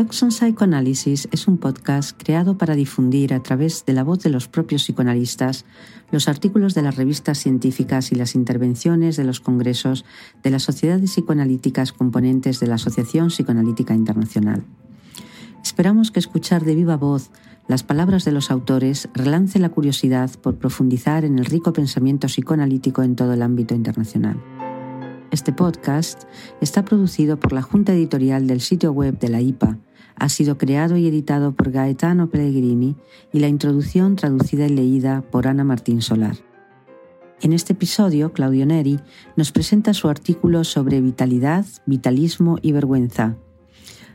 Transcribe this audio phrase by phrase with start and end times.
[0.00, 4.30] Talks on Psychoanalysis es un podcast creado para difundir a través de la voz de
[4.30, 5.66] los propios psicoanalistas
[6.10, 10.06] los artículos de las revistas científicas y las intervenciones de los congresos
[10.42, 14.64] de las sociedades psicoanalíticas componentes de la Asociación Psicoanalítica Internacional.
[15.62, 17.30] Esperamos que escuchar de viva voz
[17.68, 23.02] las palabras de los autores relance la curiosidad por profundizar en el rico pensamiento psicoanalítico
[23.02, 24.42] en todo el ámbito internacional.
[25.30, 26.24] Este podcast
[26.62, 29.78] está producido por la Junta Editorial del sitio web de la IPA,
[30.16, 32.96] ha sido creado y editado por Gaetano Pellegrini
[33.32, 36.36] y la introducción traducida y leída por Ana Martín Solar.
[37.42, 39.00] En este episodio, Claudio Neri
[39.34, 43.36] nos presenta su artículo sobre vitalidad, vitalismo y vergüenza.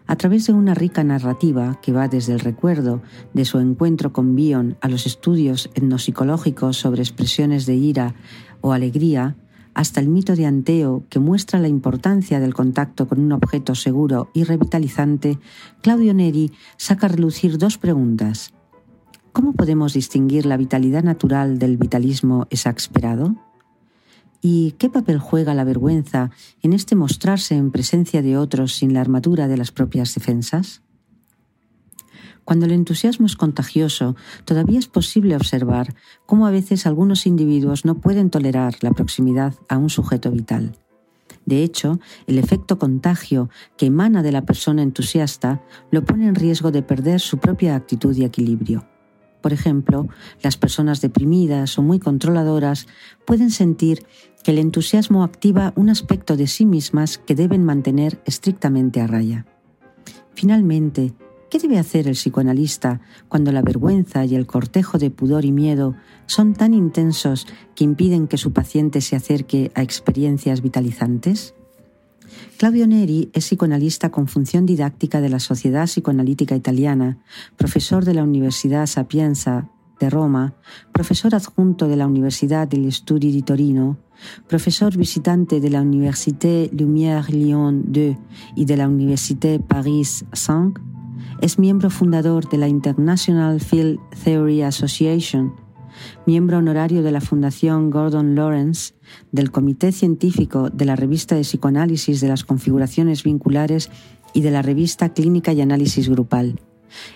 [0.05, 3.01] A través de una rica narrativa que va desde el recuerdo
[3.33, 8.13] de su encuentro con Bion a los estudios etnopsicológicos sobre expresiones de ira
[8.61, 9.35] o alegría,
[9.75, 14.29] hasta el mito de Anteo, que muestra la importancia del contacto con un objeto seguro
[14.33, 15.37] y revitalizante,
[15.81, 18.53] Claudio Neri saca a relucir dos preguntas.
[19.33, 23.35] ¿Cómo podemos distinguir la vitalidad natural del vitalismo exasperado?
[24.41, 26.31] ¿Y qué papel juega la vergüenza
[26.61, 30.84] en este mostrarse en presencia de otros sin la armadura de las propias defensas?
[32.45, 34.15] Cuando el entusiasmo es contagioso,
[34.45, 35.95] todavía es posible observar
[36.27, 40.77] cómo a veces algunos individuos no pueden tolerar la proximidad a un sujeto vital.
[41.45, 46.71] De hecho, el efecto contagio que emana de la persona entusiasta lo pone en riesgo
[46.71, 48.87] de perder su propia actitud y equilibrio.
[49.41, 50.07] Por ejemplo,
[50.41, 52.87] las personas deprimidas o muy controladoras
[53.25, 54.05] pueden sentir
[54.43, 59.45] que el entusiasmo activa un aspecto de sí mismas que deben mantener estrictamente a raya.
[60.33, 61.13] Finalmente,
[61.55, 65.95] ¿Qué debe hacer el psicoanalista cuando la vergüenza y el cortejo de pudor y miedo
[66.25, 71.55] son tan intensos que impiden que su paciente se acerque a experiencias vitalizantes?
[72.57, 77.19] Claudio Neri es psicoanalista con función didáctica de la Sociedad Psicoanalítica Italiana,
[77.55, 79.69] profesor de la Universidad Sapienza
[80.01, 80.55] de Roma,
[80.91, 83.97] profesor adjunto de la Universidad degli Studi di Torino,
[84.49, 88.17] profesor visitante de la Université Lumière Lyon II
[88.57, 90.94] y de la Université Paris 5,
[91.41, 95.53] es miembro fundador de la International Field Theory Association,
[96.25, 98.93] miembro honorario de la Fundación Gordon Lawrence,
[99.31, 103.89] del Comité Científico de la Revista de Psicoanálisis de las Configuraciones Vinculares
[104.33, 106.59] y de la Revista Clínica y Análisis Grupal.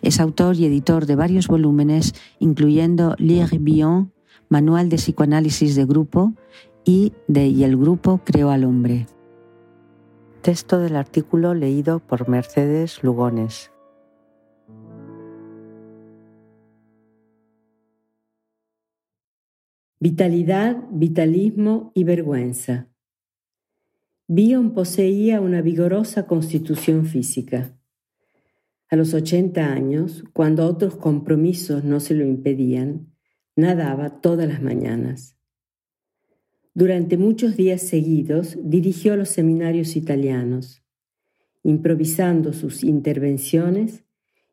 [0.01, 4.11] Es autor y editor de varios volúmenes, incluyendo Lire Bion,
[4.49, 6.33] Manual de Psicoanálisis de Grupo
[6.83, 9.05] y de Y el Grupo creó al hombre.
[10.41, 13.71] Texto del artículo leído por Mercedes Lugones.
[20.01, 22.87] Vitalidad, vitalismo y vergüenza.
[24.27, 27.77] Bion poseía una vigorosa constitución física.
[28.87, 33.13] A los 80 años, cuando otros compromisos no se lo impedían,
[33.57, 35.35] nadaba todas las mañanas.
[36.73, 40.81] Durante muchos días seguidos dirigió los seminarios italianos,
[41.61, 44.05] improvisando sus intervenciones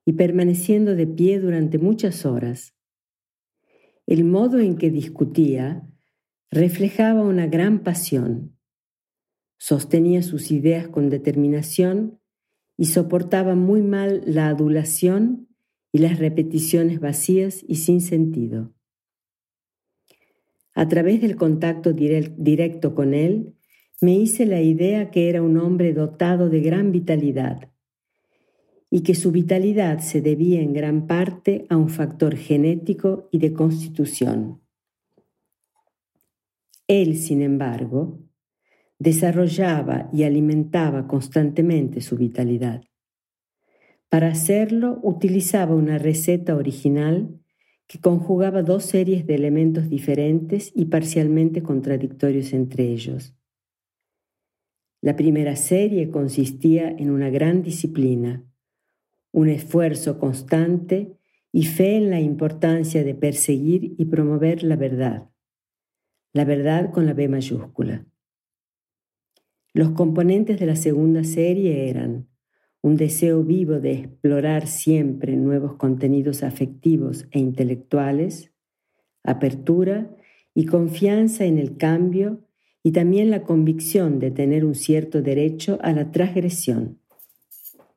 [0.05, 2.76] y permaneciendo de pie durante muchas horas
[4.07, 5.87] el modo en que discutía
[6.51, 8.57] reflejaba una gran pasión.
[9.59, 12.21] Sostenía sus ideas con determinación
[12.77, 15.49] y soportaba muy mal la adulación
[15.93, 18.75] y las repeticiones vacías y sin sentido.
[20.75, 23.55] A través del contacto directo con él,
[24.01, 27.71] me hice la idea que era un hombre dotado de gran vitalidad
[28.91, 33.53] y que su vitalidad se debía en gran parte a un factor genético y de
[33.53, 34.61] constitución.
[36.87, 38.21] Él, sin embargo,
[38.99, 42.85] desarrollaba y alimentaba constantemente su vitalidad.
[44.09, 47.41] Para hacerlo utilizaba una receta original
[47.87, 53.35] que conjugaba dos series de elementos diferentes y parcialmente contradictorios entre ellos.
[55.01, 58.45] La primera serie consistía en una gran disciplina,
[59.37, 61.13] un esfuerzo constante
[61.53, 65.29] y fe en la importancia de perseguir y promover la verdad,
[66.33, 68.07] la verdad con la B mayúscula.
[69.75, 72.29] Los componentes de la segunda serie eran
[72.81, 78.55] un deseo vivo de explorar siempre nuevos contenidos afectivos e intelectuales,
[79.23, 80.17] apertura
[80.55, 82.41] y confianza en el cambio
[82.83, 87.01] y también la convicción de tener un cierto derecho a la transgresión.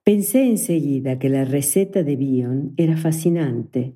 [0.03, 3.95] Pensé enseguida que la receta de Bion era fascinante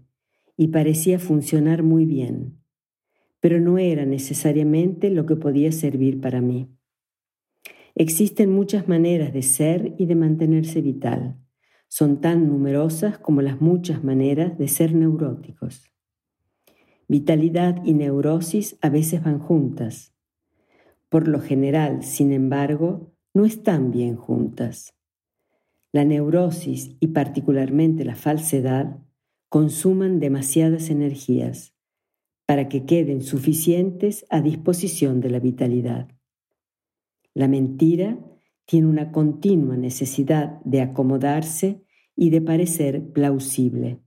[0.58, 2.60] y parecía funcionar muy bien,
[3.40, 6.70] pero no era necesariamente lo que podía servir para mí.
[7.96, 11.38] Existen muchas maneras de ser y de mantenerse vital.
[11.88, 15.94] son tan numerosas como las muchas maneras de ser neuróticos.
[17.08, 20.16] Vitalidad y neurosis a veces van juntas.
[21.10, 24.96] Por lo general, sin embargo, no están bien juntas.
[25.94, 28.98] La neurosis y particularmente la falsedad
[29.48, 31.76] consuman demasiadas energías
[32.48, 36.10] para que queden suficientes a disposición de la vitalidad.
[37.36, 38.20] La mentira
[38.66, 41.84] tiene una continua necesidad de acomodarse
[42.16, 44.00] y de parecer plausible.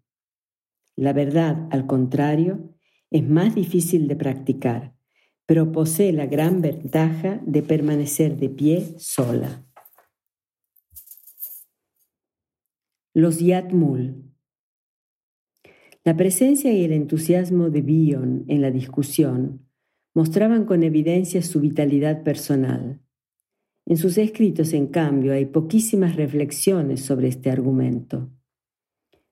[0.96, 2.74] La verdad, al contrario,
[3.10, 4.96] es más difícil de practicar,
[5.44, 9.65] pero posee la gran ventaja de permanecer de pie sola.
[13.18, 14.30] Los Yatmul.
[16.04, 19.66] La presencia y el entusiasmo de Bion en la discusión
[20.12, 23.00] mostraban con evidencia su vitalidad personal.
[23.86, 28.28] En sus escritos, en cambio, hay poquísimas reflexiones sobre este argumento.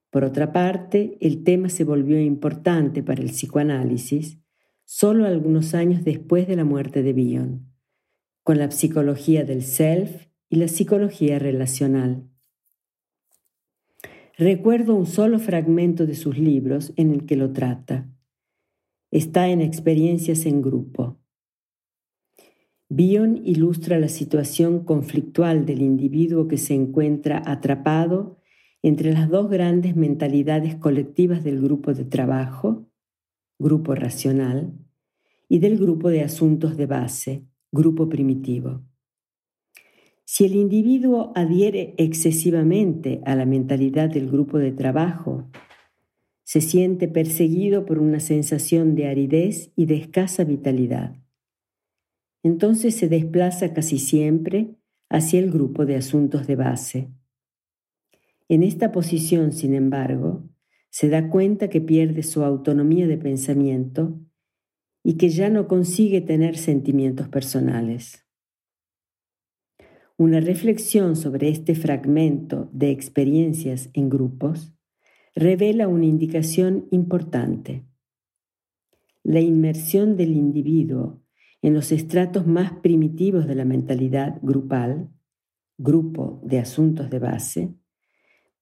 [0.08, 4.38] Por otra parte, el tema se volvió importante para el psicoanálisis
[4.86, 7.70] solo algunos años después de la muerte de Bion,
[8.44, 12.30] con la psicología del self y la psicología relacional.
[14.36, 18.10] Recuerdo un solo fragmento de sus libros en el que lo trata.
[19.12, 21.20] Está en Experiencias en Grupo.
[22.88, 28.38] Bion ilustra la situación conflictual del individuo que se encuentra atrapado
[28.82, 32.90] entre las dos grandes mentalidades colectivas del grupo de trabajo,
[33.60, 34.72] grupo racional,
[35.48, 38.82] y del grupo de asuntos de base, grupo primitivo.
[40.24, 45.50] Si el individuo adhiere excesivamente a la mentalidad del grupo de trabajo,
[46.44, 51.16] se siente perseguido por una sensación de aridez y de escasa vitalidad
[52.44, 54.76] entonces se desplaza casi siempre
[55.08, 57.08] hacia el grupo de asuntos de base.
[58.48, 60.44] En esta posición, sin embargo,
[60.90, 64.20] se da cuenta que pierde su autonomía de pensamiento
[65.02, 68.23] y que ya no consigue tener sentimientos personales.
[70.16, 74.72] Una reflexión sobre este fragmento de experiencias en grupos
[75.34, 77.84] revela una indicación importante.
[79.24, 81.20] La inmersión del individuo
[81.62, 85.10] en los estratos más primitivos de la mentalidad grupal,
[85.78, 87.74] grupo de asuntos de base,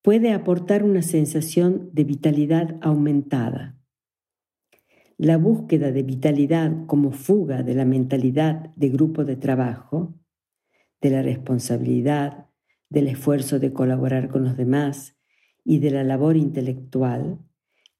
[0.00, 3.78] puede aportar una sensación de vitalidad aumentada.
[5.19, 10.19] La búsqueda de vitalidad como fuga de la mentalidad de grupo de trabajo,
[11.02, 12.46] de la responsabilidad,
[12.88, 15.16] del esfuerzo de colaborar con los demás
[15.64, 17.38] y de la labor intelectual,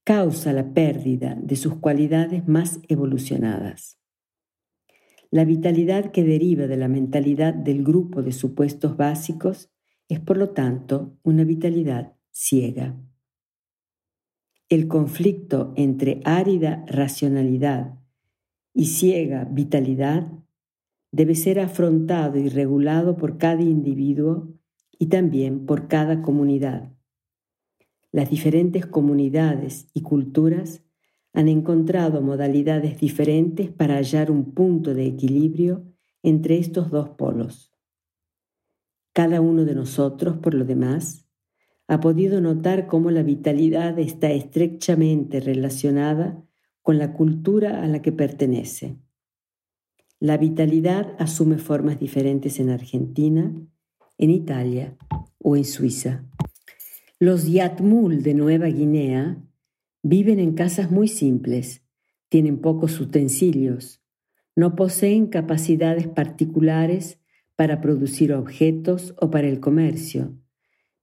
[0.04, 3.99] causa la pérdida de sus cualidades más evolucionadas.
[5.31, 9.70] La vitalidad que deriva de la mentalidad del grupo de supuestos básicos
[10.08, 12.96] es por lo tanto una vitalidad ciega.
[14.69, 17.99] El conflicto entre árida racionalidad
[18.75, 20.31] y ciega vitalidad
[21.12, 24.49] debe ser afrontado y regulado por cada individuo
[24.99, 26.93] y también por cada comunidad.
[28.11, 30.82] Las diferentes comunidades y culturas
[31.35, 35.85] han encontrado modalidades diferentes para hallar un punto de equilibrio
[36.23, 37.73] entre estos dos polos.
[39.12, 41.26] Cada uno de nosotros, por lo demás,
[41.88, 46.42] ha podido notar cómo la vitalidad está estrechamente relacionada
[46.81, 49.01] con la cultura a la que pertenece.
[50.23, 53.52] La vitalidad asume formas diferentes en Argentina,
[54.19, 54.97] en Italia
[55.41, 56.25] o en Suiza.
[57.19, 59.43] Los Yatmul de Nueva Guinea
[60.05, 61.83] Viven en casas muy simples,
[62.29, 64.00] tienen pocos utensilios,
[64.55, 67.19] no poseen capacidades particulares
[67.57, 70.38] para producir objetos o para el comercio,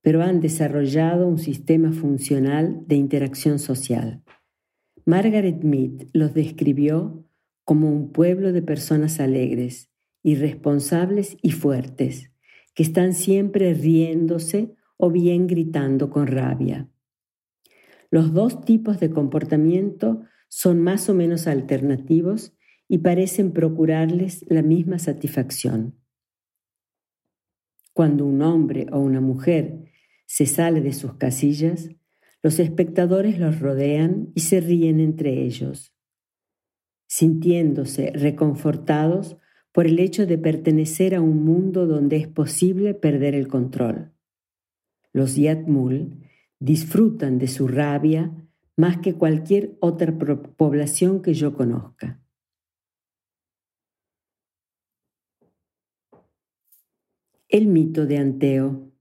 [0.02, 4.24] pero han desarrollado un sistema funcional de interacción social.
[5.04, 7.26] Margaret Mead los describió
[7.70, 9.92] como un pueblo de personas alegres,
[10.24, 12.32] irresponsables y fuertes,
[12.74, 16.90] que están siempre riéndose o bien gritando con rabia.
[18.10, 22.58] Los dos tipos de comportamiento son más o menos alternativos
[22.88, 25.96] y parecen procurarles la misma satisfacción.
[27.94, 29.92] Cuando un hombre o una mujer
[30.26, 31.88] se sale de sus casillas,
[32.42, 35.94] los espectadores los rodean y se ríen entre ellos,
[37.10, 39.38] sintiéndose reconfortados
[39.72, 44.14] por el hecho de pertenecer a un mundo donde es posible perder el control.
[45.12, 46.24] Los Yatmul
[46.60, 48.32] disfrutan de su rabia
[48.78, 52.22] más que cualquier otra población que yo conozca.
[57.48, 58.92] El mito de Anteo.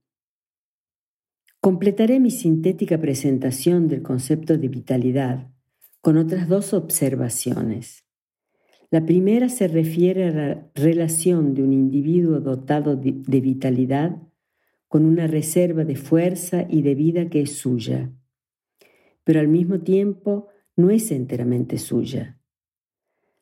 [1.61, 5.51] Completaré mi sintética presentación del concepto de vitalidad
[6.01, 8.05] con otras dos observaciones.
[8.91, 14.17] La primera se refiere a la relación de un individuo dotado de vitalidad
[14.87, 18.11] con una reserva de fuerza y de vida que es suya,
[19.23, 22.39] pero al mismo tiempo no es enteramente suya.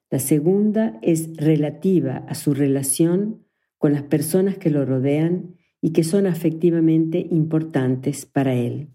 [0.09, 3.45] La segunda es relativa a su relación
[3.77, 8.89] con las personas que lo rodean y que son afectivamente importantes para él.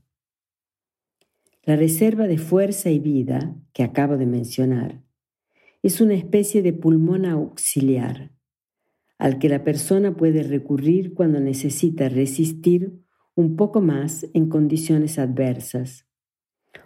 [1.65, 5.01] La reserva de fuerza y vida que acabo de mencionar
[5.85, 8.33] es una especie de pulmón auxiliar
[9.17, 13.01] al que la persona puede recurrir cuando necesita resistir
[13.37, 16.09] un poco más en condiciones adversas,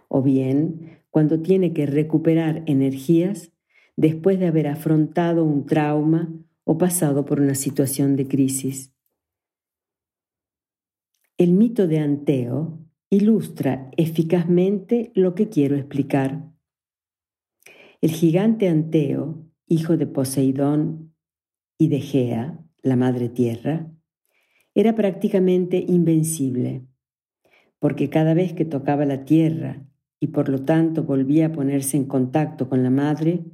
[0.08, 3.52] o bien cuando tiene que recuperar energías
[3.96, 6.30] después de haber afrontado un trauma
[6.64, 8.92] o pasado por una situación de crisis.
[11.38, 16.50] El mito de Anteo ilustra eficazmente lo que quiero explicar.
[18.00, 21.14] El gigante Anteo, hijo de Poseidón
[21.78, 23.90] y de Gea, la madre tierra,
[24.74, 26.86] era prácticamente invencible,
[27.78, 29.86] porque cada vez que tocaba la tierra
[30.20, 33.44] y por lo tanto volvía a ponerse en contacto con la madre,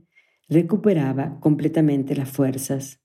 [0.49, 3.01] recuperaba completamente las fuerzas.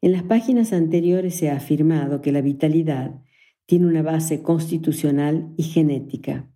[0.00, 3.23] En las páginas anteriores se ha afirmado que la vitalidad
[3.66, 6.50] tiene una base constitucional y genética.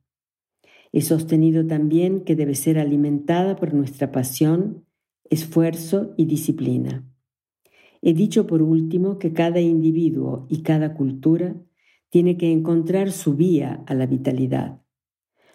[0.93, 4.87] He sostenido también que debe ser alimentada por nuestra pasión
[5.31, 7.07] esfuerzo y disciplina.
[8.01, 11.57] He dicho por último que cada individuo y cada cultura
[12.11, 14.81] tiene que encontrar su vía a la vitalidad,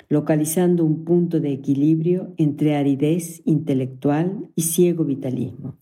[0.09, 5.79] localizando un punto de equilibrio entre aridez intelectual y ciego vitalismo.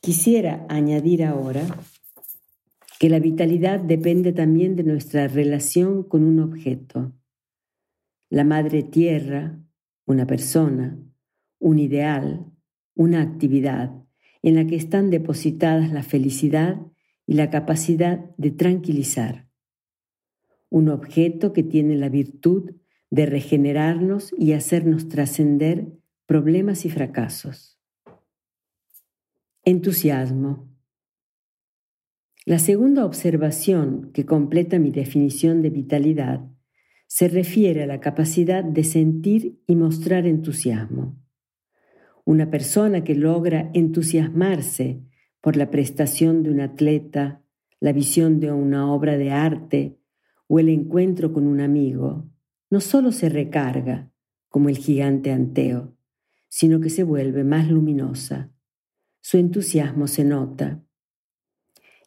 [0.00, 1.66] Quisiera añadir ahora
[3.04, 7.12] que la vitalidad depende también de nuestra relación con un objeto.
[8.30, 9.60] La madre tierra,
[10.06, 10.98] una persona,
[11.58, 12.50] un ideal,
[12.94, 13.92] una actividad
[14.40, 16.80] en la que están depositadas la felicidad
[17.26, 19.50] y la capacidad de tranquilizar.
[20.70, 22.72] Un objeto que tiene la virtud
[23.10, 25.92] de regenerarnos y hacernos trascender
[26.24, 27.78] problemas y fracasos.
[29.62, 30.73] Entusiasmo.
[32.46, 36.44] La segunda observación que completa mi definición de vitalidad
[37.06, 41.18] se refiere a la capacidad de sentir y mostrar entusiasmo.
[42.26, 45.02] Una persona que logra entusiasmarse
[45.40, 47.42] por la prestación de un atleta,
[47.80, 49.98] la visión de una obra de arte
[50.46, 52.30] o el encuentro con un amigo,
[52.68, 54.10] no solo se recarga,
[54.50, 55.96] como el gigante Anteo,
[56.50, 58.52] sino que se vuelve más luminosa.
[59.22, 60.83] Su entusiasmo se nota.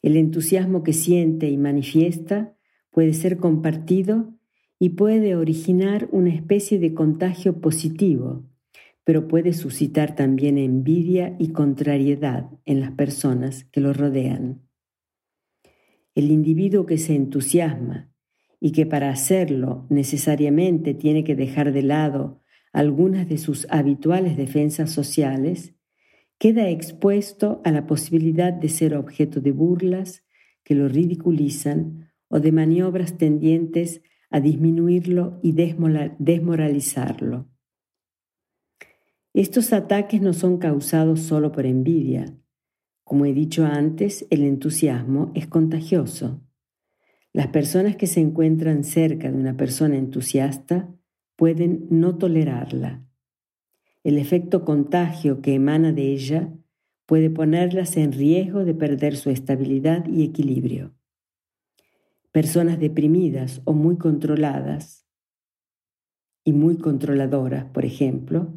[0.08, 2.56] El entusiasmo que siente y manifiesta
[2.92, 4.34] puede ser compartido
[4.80, 8.48] y puede originar una especie de contagio positivo
[9.08, 14.68] pero puede suscitar también envidia y contrariedad en las personas que lo rodean.
[16.14, 18.12] El individuo que se entusiasma
[18.60, 22.42] y que para hacerlo necesariamente tiene que dejar de lado
[22.74, 25.77] algunas de sus habituales defensas sociales,
[26.38, 30.24] queda expuesto a la posibilidad de ser objeto de burlas
[30.64, 37.48] que lo ridiculizan o de maniobras tendientes a disminuirlo y desmoralizarlo.
[39.34, 42.26] Estos ataques no son causados solo por envidia.
[43.04, 46.42] Como he dicho antes, el entusiasmo es contagioso.
[47.34, 50.94] Las personas que se encuentran cerca de una persona entusiasta
[51.36, 53.07] pueden no tolerarla.
[54.04, 56.54] El efecto contagio que emana de ella
[57.06, 60.94] puede ponerlas en riesgo de perder su estabilidad y equilibrio.
[62.32, 65.08] Personas deprimidas o muy controladas
[66.44, 68.54] y muy controladoras, por ejemplo,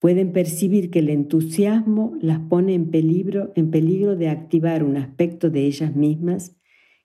[0.00, 5.50] pueden percibir que el entusiasmo las pone en peligro, en peligro de activar un aspecto
[5.50, 6.56] de ellas mismas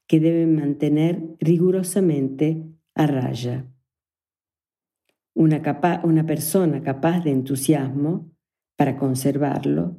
[0.07, 2.63] que deben mantener rigurosamente
[2.93, 3.67] a raya.
[5.35, 8.31] Una, persona capaz de entusiasmo,
[8.77, 9.97] para conservarlo,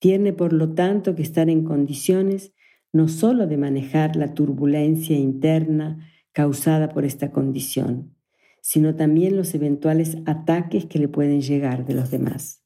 [0.00, 2.52] tiene por lo tanto que estar en condiciones
[2.92, 8.16] no sólo de manejar la turbulencia interna causada por esta condición,
[8.60, 12.62] sino también los eventuales ataques que le pueden llegar de los demás.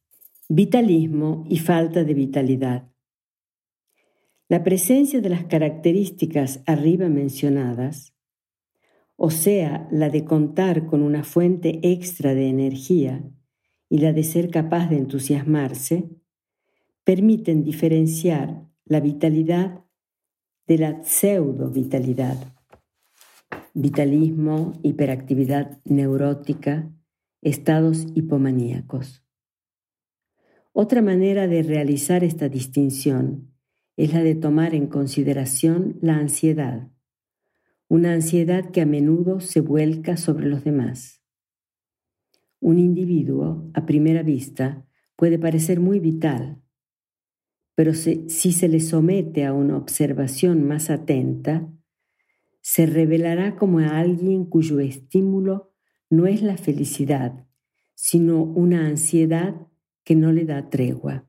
[0.49, 2.89] Vitalismo y falta de vitalidad.
[4.49, 8.16] La presencia de las características arriba mencionadas,
[9.17, 13.25] o sea, la de contar con una fuente extra de energía
[13.89, 16.11] y la de ser capaz de entusiasmarse,
[17.05, 19.85] permiten diferenciar la vitalidad
[20.67, 22.57] de la pseudo-vitalidad
[23.79, 26.91] vitalismo, hiperactividad neurótica,
[27.43, 29.23] estados hipomaníacos.
[30.73, 33.53] Otra manera de realizar esta distinción
[33.99, 36.89] es la de tomar en consideración la ansiedad,
[37.89, 41.23] una ansiedad que a menudo se vuelca sobre los demás.
[42.59, 46.63] Un individuo, a primera vista, puede parecer muy vital,
[47.77, 51.71] pero si, se le somete a una observación más atenta,
[52.63, 55.75] se revelará como a alguien cuyo estímulo
[56.09, 57.47] no es la felicidad,
[57.95, 59.55] sino una ansiedad
[60.05, 61.29] que no le da tregua.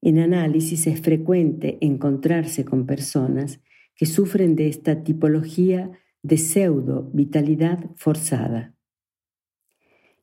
[0.00, 3.60] En análisis es frecuente encontrarse con personas
[3.94, 5.90] que sufren de esta tipología
[6.22, 8.74] de pseudo vitalidad forzada.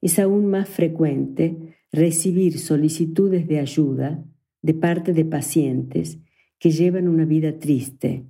[0.01, 4.23] Es aún más frecuente recibir solicitudes de ayuda
[4.61, 6.19] de parte de pacientes
[6.57, 8.25] que llevan una vida triste,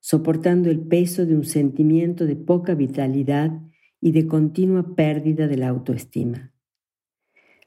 [0.00, 3.60] soportando el peso de un sentimiento de poca vitalidad
[4.00, 6.52] y de continua pérdida de la autoestima.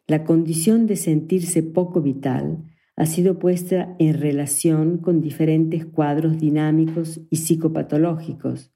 [0.08, 2.64] La condición de sentirse poco vital
[3.00, 8.74] ha sido puesta en relación con diferentes cuadros dinámicos y psicopatológicos,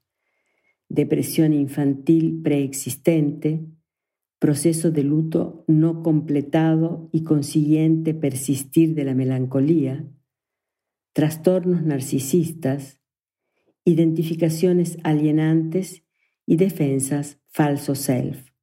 [0.88, 3.66] depresión infantil preexistente,
[4.38, 10.08] proceso de luto no completado y consiguiente persistir de la melancolía,
[11.12, 13.02] trastornos narcisistas,
[13.84, 16.02] identificaciones alienantes
[16.46, 18.53] y defensas falso self.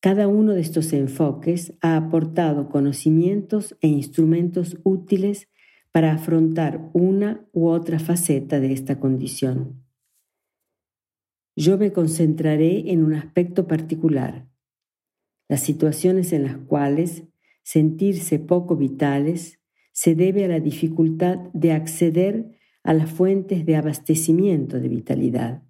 [0.00, 5.48] Cada uno de estos enfoques ha aportado conocimientos e instrumentos útiles
[5.90, 9.84] para afrontar una u otra faceta de esta condición.
[11.56, 14.48] Yo me concentraré en un aspecto particular,
[15.48, 17.24] las situaciones en las cuales
[17.64, 19.58] sentirse poco vitales
[19.90, 25.64] se debe a la dificultad de acceder a las fuentes de abastecimiento de vitalidad.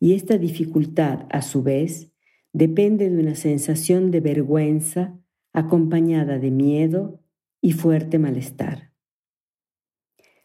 [0.00, 2.12] Y esta dificultad, a su vez,
[2.52, 5.18] depende de una sensación de vergüenza
[5.52, 7.20] acompañada de miedo
[7.60, 8.92] y fuerte malestar.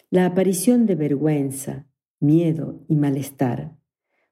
[0.10, 1.88] La aparición de vergüenza,
[2.20, 3.78] miedo y malestar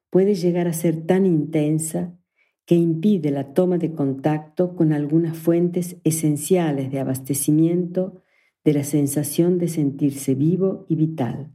[0.10, 2.18] puede llegar a ser tan intensa
[2.66, 8.22] que impide la toma de contacto con algunas fuentes esenciales de abastecimiento
[8.64, 11.52] de la sensación de sentirse vivo y vital,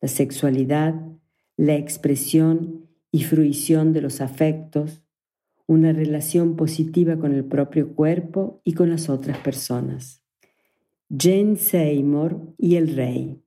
[0.00, 0.94] la sexualidad,
[1.56, 5.01] la expresión y fruición de los afectos,
[5.72, 10.22] una relación positiva con el propio cuerpo y con las otras personas.
[11.08, 13.42] Jane Seymour y el rey.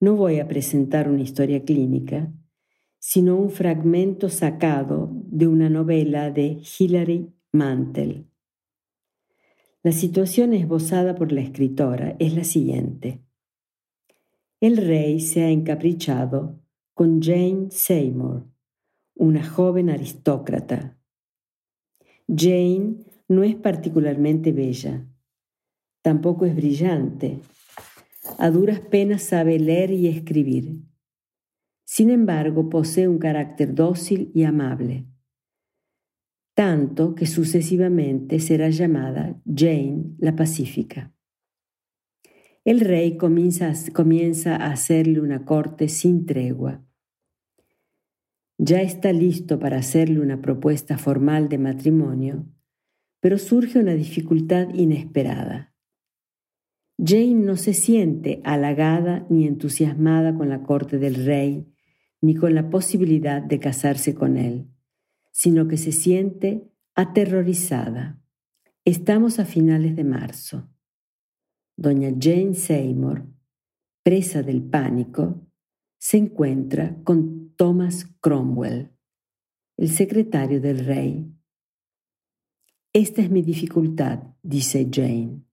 [0.00, 2.32] No voy a presentar una historia clínica,
[2.98, 8.26] sino un fragmento sacado de una novela de Hilary Mantel.
[9.82, 13.22] La situación esbozada por la escritora es la siguiente.
[14.60, 16.60] El rey se ha encaprichado
[16.94, 18.53] con Jane Seymour,
[19.14, 20.98] una joven aristócrata.
[22.26, 22.96] Jane
[23.28, 25.06] no es particularmente bella,
[26.02, 27.40] tampoco es brillante.
[28.38, 30.80] A duras penas sabe leer y escribir.
[31.84, 35.06] Sin embargo, posee un carácter dócil y amable,
[36.54, 41.14] tanto que sucesivamente será llamada Jane la Pacífica.
[42.64, 46.82] El rey comienza, comienza a hacerle una corte sin tregua
[48.58, 52.46] ya está listo para hacerle una propuesta formal de matrimonio,
[53.20, 55.74] pero surge una dificultad inesperada.
[56.98, 61.66] Jane no se siente halagada ni entusiasmada con la corte del rey,
[62.20, 64.68] ni con la posibilidad de casarse con él,
[65.32, 68.20] sino que se siente aterrorizada.
[68.84, 70.70] Estamos a finales de marzo.
[71.76, 73.26] Doña Jane Seymour,
[74.04, 75.44] presa del pánico,
[75.98, 78.90] se encuentra con Thomas Cromwell,
[79.78, 81.34] el secretario del rey.
[82.92, 85.46] Esta es mi dificultad, dice Jane.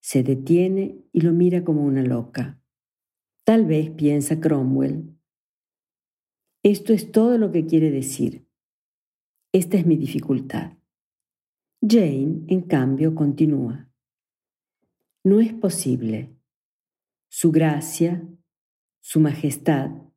[0.00, 2.62] Se detiene y lo mira como una loca.
[3.42, 5.18] Tal vez piensa Cromwell.
[6.62, 8.46] Esto es todo lo que quiere decir.
[9.52, 10.78] Esta es mi dificultad.
[11.80, 13.90] Jane, en cambio, continúa.
[15.24, 16.38] No es posible.
[17.28, 18.24] Su gracia,
[19.00, 20.07] su majestad,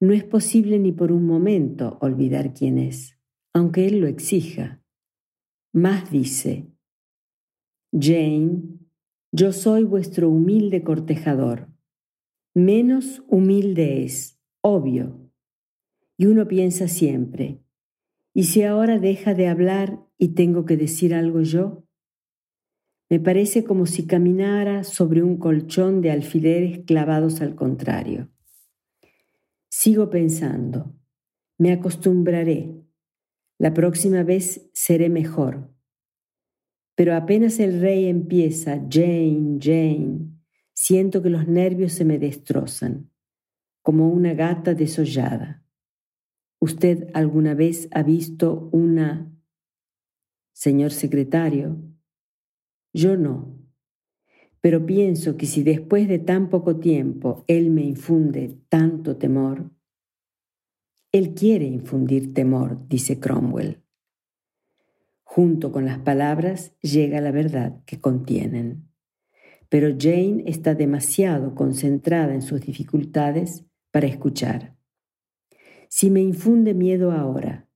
[0.00, 3.18] no es posible ni por un momento olvidar quién es,
[3.52, 4.82] aunque él lo exija.
[5.72, 6.66] Más dice,
[7.92, 8.62] Jane,
[9.30, 11.68] yo soy vuestro humilde cortejador.
[12.54, 15.30] Menos humilde es, obvio.
[16.16, 17.60] Y uno piensa siempre,
[18.32, 21.84] ¿y si ahora deja de hablar y tengo que decir algo yo?
[23.10, 28.28] Me parece como si caminara sobre un colchón de alfileres clavados al contrario.
[29.82, 30.94] Sigo pensando,
[31.56, 32.84] me acostumbraré,
[33.58, 35.74] la próxima vez seré mejor.
[36.94, 40.34] Pero apenas el rey empieza, Jane, Jane,
[40.74, 43.10] siento que los nervios se me destrozan,
[43.80, 45.64] como una gata desollada.
[46.58, 49.34] ¿Usted alguna vez ha visto una...
[50.52, 51.82] Señor secretario,
[52.92, 53.59] yo no.
[54.60, 59.70] Pero pienso que si después de tan poco tiempo Él me infunde tanto temor,
[61.12, 63.82] Él quiere infundir temor, dice Cromwell.
[65.22, 68.88] Junto con las palabras llega la verdad que contienen.
[69.68, 74.76] Pero Jane está demasiado concentrada en sus dificultades para escuchar.
[75.88, 77.68] Si me infunde miedo ahora,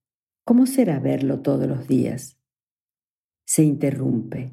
[0.44, 2.38] ¿cómo será verlo todos los días?
[3.46, 4.52] Se interrumpe.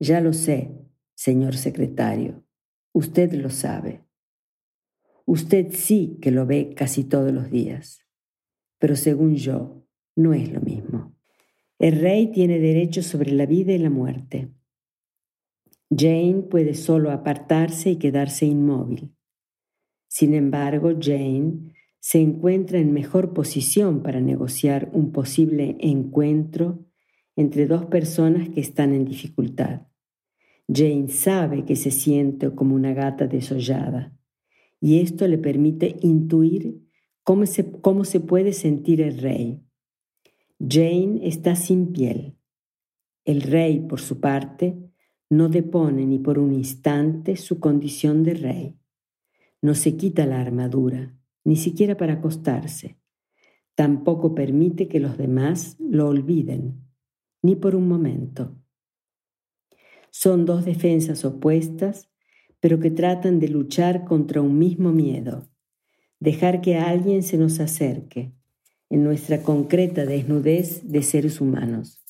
[0.00, 0.72] Ya lo sé,
[1.18, 2.44] señor secretario.
[2.92, 4.04] Usted lo sabe.
[5.26, 8.06] Usted sí que lo ve casi todos los días.
[8.78, 11.16] Pero según yo, no es lo mismo.
[11.80, 14.52] El rey tiene derecho sobre la vida y la muerte.
[15.90, 19.12] Jane puede solo apartarse y quedarse inmóvil.
[20.06, 26.86] Sin embargo, Jane se encuentra en mejor posición para negociar un posible encuentro
[27.34, 29.87] entre dos personas que están en dificultad.
[30.72, 34.14] Jane sabe que se siente como una gata desollada
[34.80, 36.82] y esto le permite intuir
[37.22, 39.62] cómo se, cómo se puede sentir el rey.
[40.60, 42.36] Jane está sin piel.
[43.24, 44.76] El rey, por su parte,
[45.30, 48.78] no depone ni por un instante su condición de rey.
[49.60, 52.98] No se quita la armadura, ni siquiera para acostarse.
[53.74, 56.82] Tampoco permite que los demás lo olviden,
[57.42, 58.56] ni por un momento.
[60.20, 62.08] Son dos defensas opuestas,
[62.58, 65.48] pero que tratan de luchar contra un mismo miedo,
[66.18, 68.32] dejar que alguien se nos acerque
[68.90, 72.02] en nuestra concreta desnudez de seres humanos.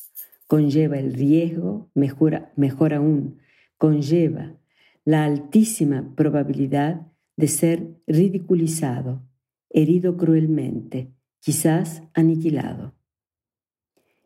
[0.47, 3.40] Conlleva el riesgo, mejor, mejor aún,
[3.77, 4.59] conlleva
[5.05, 9.23] la altísima probabilidad de ser ridiculizado,
[9.68, 12.98] herido cruelmente, quizás aniquilado.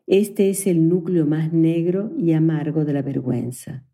[0.05, 3.85] Este es el núcleo más negro y amargo de la vergüenza.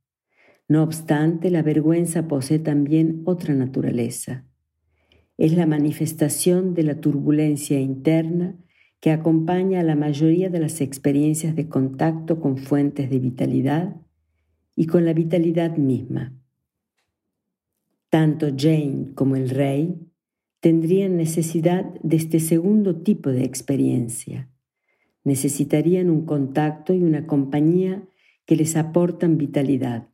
[0.67, 4.43] No obstante, la vergüenza posee también otra naturaleza.
[5.37, 8.57] Es la manifestación de la turbulencia interna
[8.99, 13.95] que acompaña a la mayoría de las experiencias de contacto con fuentes de vitalidad
[14.75, 16.33] y con la vitalidad misma.
[18.09, 19.95] Tanto Jane como el rey
[20.59, 24.49] tendrían necesidad de este segundo tipo de experiencia
[25.29, 28.03] necesitarían un contacto y una compañía
[28.47, 30.09] que les aportan vitalidad.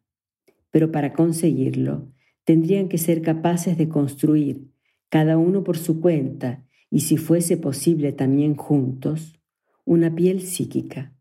[0.72, 2.12] Pero para conseguirlo,
[2.44, 4.68] tendrían que ser capaces de construir,
[5.08, 9.40] cada uno por su cuenta, y si fuese posible también juntos,
[9.86, 11.16] una piel psíquica,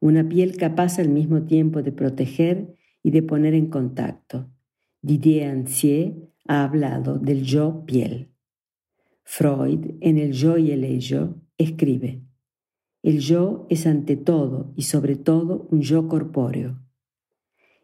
[0.00, 4.50] una piel capaz al mismo tiempo de proteger y de poner en contacto.
[5.00, 6.14] Didier Ancier
[6.48, 8.32] ha hablado del yo piel.
[9.22, 12.22] Freud, en el yo y el ello, escribe,
[13.02, 16.80] el yo es ante todo y sobre todo un yo corpóreo.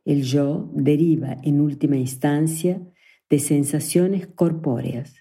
[0.04, 2.81] El yo deriva en última instancia
[3.28, 5.16] de sensaciones corpóreas,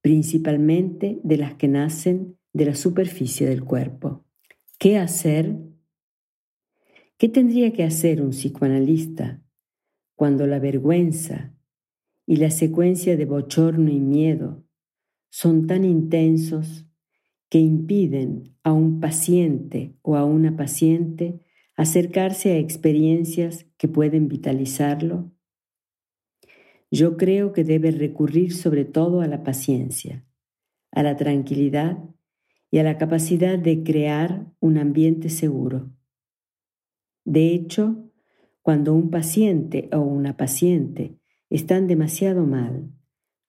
[0.00, 4.24] principalmente de las que nacen de la superficie del cuerpo.
[4.78, 5.56] ¿Qué hacer?
[7.18, 9.42] ¿Qué tendría que hacer un psicoanalista
[10.14, 11.54] cuando la vergüenza
[12.24, 14.64] y la secuencia de bochorno y miedo
[15.28, 16.85] son tan intensos
[17.48, 21.40] que impiden a un paciente o a una paciente
[21.76, 25.32] acercarse a experiencias que pueden vitalizarlo?
[26.90, 30.24] Yo creo que debe recurrir sobre todo a la paciencia,
[30.92, 31.98] a la tranquilidad
[32.70, 35.90] y a la capacidad de crear un ambiente seguro.
[37.24, 38.10] De hecho,
[38.62, 41.18] cuando un paciente o una paciente
[41.50, 42.90] están demasiado mal,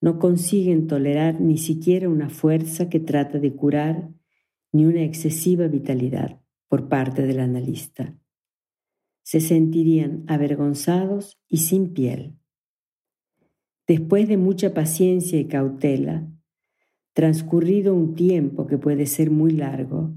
[0.02, 4.10] no consiguen tolerar ni siquiera una fuerza que trata de curar
[4.72, 8.16] ni una excesiva vitalidad por parte del analista.
[9.24, 12.38] Se sentirían avergonzados y sin piel.
[13.88, 16.28] Después de mucha paciencia y cautela,
[17.14, 20.14] transcurrido un tiempo que puede ser muy largo,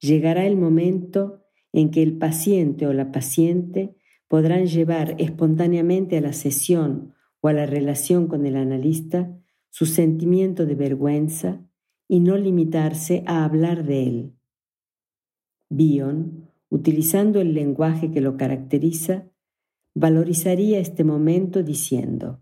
[0.00, 1.42] llegará el momento
[1.72, 7.52] en que el paciente o la paciente podrán llevar espontáneamente a la sesión o a
[7.52, 9.34] la relación con el analista
[9.70, 11.64] su sentimiento de vergüenza
[12.08, 14.34] y no limitarse a hablar de él.
[15.70, 19.30] Bion, utilizando el lenguaje que lo caracteriza,
[19.94, 22.40] valorizaría este momento diciendo,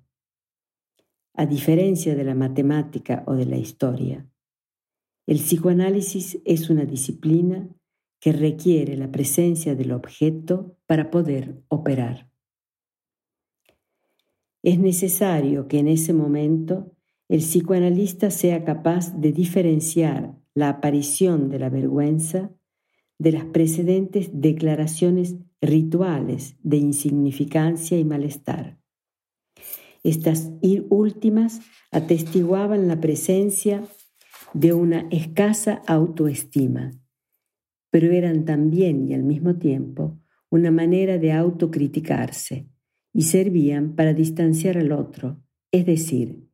[1.35, 4.27] a diferencia de la matemática o de la historia,
[5.27, 7.69] el psicoanálisis es una disciplina
[8.21, 12.31] que requiere la presencia del objeto para poder operar.
[14.67, 16.93] Es necesario que en ese momento
[17.29, 22.51] el psicoanalista sea capaz de diferenciar la aparición de la vergüenza
[23.17, 28.77] de las precedentes declaraciones rituales de insignificancia y malestar.
[30.03, 30.51] Estas
[30.89, 31.61] últimas
[31.93, 33.85] atestiguaban la presencia
[34.53, 36.91] de una escasa autoestima,
[37.91, 40.19] pero eran también y al mismo tiempo
[40.51, 42.69] una manera de autocriticarse
[43.17, 46.51] y servían para distanciar al otro, es decir,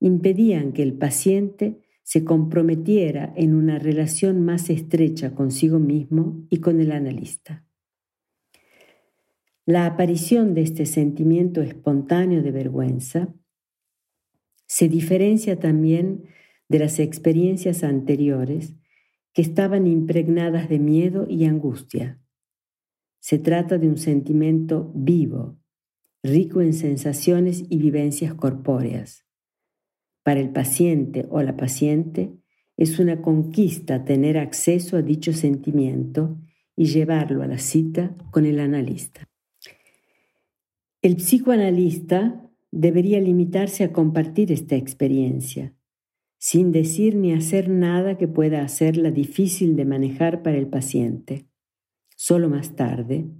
[0.00, 6.80] impedían que el paciente se comprometiera en una relación más estrecha consigo mismo y con
[6.80, 7.66] el analista.
[9.66, 13.34] La aparición de este sentimiento espontáneo de vergüenza
[14.66, 16.24] se diferencia también
[16.66, 18.74] de las experiencias anteriores
[19.34, 22.18] que estaban impregnadas de miedo y angustia.
[23.18, 25.58] Se trata de un sentimiento vivo,
[26.26, 29.24] rico en sensaciones y vivencias corpóreas.
[30.22, 32.32] Para el paciente o la paciente
[32.76, 36.38] es una conquista tener acceso a dicho sentimiento
[36.76, 39.28] y llevarlo a la cita con el analista.
[41.00, 45.74] El psicoanalista debería limitarse a compartir esta experiencia,
[46.38, 51.46] sin decir ni hacer nada que pueda hacerla difícil de manejar para el paciente.
[52.16, 53.30] Solo más tarde,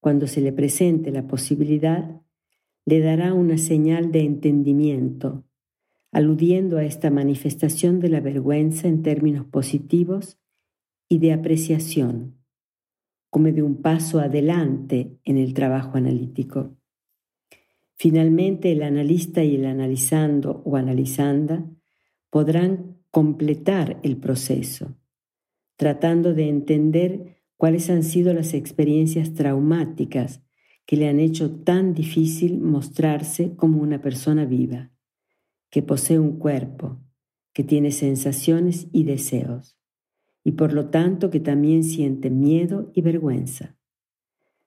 [0.00, 2.20] cuando se le presente la posibilidad,
[2.86, 5.44] le dará una señal de entendimiento,
[6.12, 10.38] aludiendo a esta manifestación de la vergüenza en términos positivos
[11.08, 12.38] y de apreciación,
[13.30, 16.76] como de un paso adelante en el trabajo analítico.
[17.96, 21.66] Finalmente, el analista y el analizando o analizanda
[22.30, 24.96] podrán completar el proceso,
[25.76, 30.40] tratando de entender cuáles han sido las experiencias traumáticas
[30.86, 34.90] que le han hecho tan difícil mostrarse como una persona viva,
[35.68, 36.98] que posee un cuerpo,
[37.52, 39.76] que tiene sensaciones y deseos,
[40.44, 43.76] y por lo tanto que también siente miedo y vergüenza.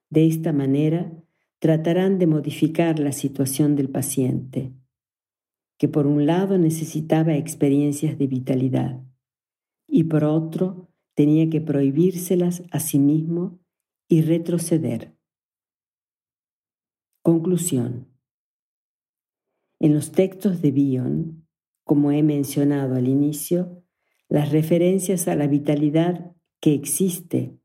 [0.10, 1.12] De esta manera,
[1.60, 4.74] tratarán de modificar la situación del paciente,
[5.78, 9.02] que por un lado necesitaba experiencias de vitalidad
[9.88, 13.60] y por otro tenía que prohibírselas a sí mismo
[14.08, 15.16] y retroceder.
[17.22, 18.08] Conclusión.
[19.80, 21.48] En los textos de Bion,
[21.84, 23.84] como he mencionado al inicio,
[24.30, 27.58] las referencias a la vitalidad que existe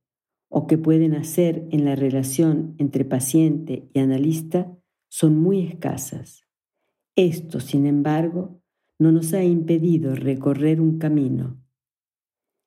[0.48, 4.76] o que pueden hacer en la relación entre paciente y analista
[5.09, 6.46] son muy escasas.
[7.14, 8.61] Esto, sin embargo,
[8.98, 11.62] no nos ha impedido recorrer un camino,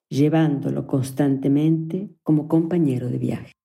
[0.09, 3.58] llevándolo constantemente como compañero de viaje.